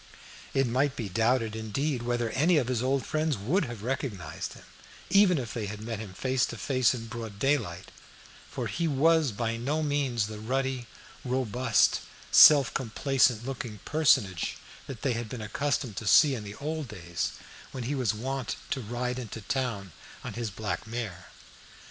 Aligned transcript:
It 0.55 0.65
might 0.65 0.95
be 0.95 1.09
doubted, 1.09 1.55
indeed, 1.55 2.01
whether 2.01 2.31
any 2.31 2.57
of 2.57 2.69
his 2.69 2.81
old 2.81 3.05
friends 3.05 3.37
would 3.37 3.65
have 3.65 3.83
recognised 3.83 4.53
him, 4.53 4.63
even 5.11 5.37
if 5.37 5.53
they 5.53 5.67
had 5.67 5.79
met 5.79 5.99
him 5.99 6.15
face 6.15 6.43
to 6.47 6.57
face 6.57 6.95
in 6.95 7.05
broad 7.05 7.37
daylight, 7.37 7.91
for 8.49 8.65
he 8.65 8.87
was 8.87 9.31
by 9.31 9.57
no 9.57 9.83
means 9.83 10.25
the 10.25 10.39
ruddy, 10.39 10.87
robust, 11.23 11.99
self 12.31 12.73
complacent 12.73 13.45
looking 13.45 13.77
personage 13.85 14.57
they 14.87 15.13
had 15.13 15.29
been 15.29 15.39
accustomed 15.39 15.97
to 15.97 16.07
see 16.07 16.33
in 16.33 16.43
the 16.43 16.55
old 16.55 16.87
days 16.87 17.33
when 17.71 17.83
he 17.83 17.93
was 17.93 18.11
wont 18.11 18.55
to 18.71 18.81
ride 18.81 19.19
into 19.19 19.41
town 19.41 19.91
on 20.23 20.33
his 20.33 20.49
black 20.49 20.87
mare. 20.87 21.27